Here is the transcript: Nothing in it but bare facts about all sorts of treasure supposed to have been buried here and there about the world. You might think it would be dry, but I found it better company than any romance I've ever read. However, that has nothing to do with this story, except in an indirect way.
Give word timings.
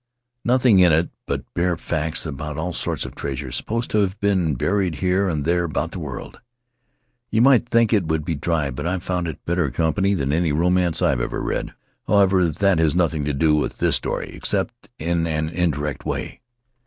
Nothing 0.43 0.79
in 0.79 0.91
it 0.91 1.11
but 1.27 1.43
bare 1.53 1.77
facts 1.77 2.25
about 2.25 2.57
all 2.57 2.73
sorts 2.73 3.05
of 3.05 3.13
treasure 3.13 3.51
supposed 3.51 3.91
to 3.91 3.99
have 3.99 4.19
been 4.19 4.55
buried 4.55 4.95
here 4.95 5.29
and 5.29 5.45
there 5.45 5.63
about 5.65 5.91
the 5.91 5.99
world. 5.99 6.39
You 7.29 7.43
might 7.43 7.69
think 7.69 7.93
it 7.93 8.07
would 8.07 8.25
be 8.25 8.33
dry, 8.33 8.71
but 8.71 8.87
I 8.87 8.97
found 8.97 9.27
it 9.27 9.45
better 9.45 9.69
company 9.69 10.15
than 10.15 10.33
any 10.33 10.51
romance 10.53 11.03
I've 11.03 11.21
ever 11.21 11.39
read. 11.39 11.75
However, 12.07 12.47
that 12.47 12.79
has 12.79 12.95
nothing 12.95 13.25
to 13.25 13.33
do 13.35 13.53
with 13.55 13.77
this 13.77 13.95
story, 13.95 14.31
except 14.33 14.89
in 14.97 15.27
an 15.27 15.49
indirect 15.49 16.03
way. 16.03 16.41